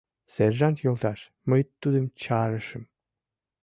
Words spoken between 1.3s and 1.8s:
мый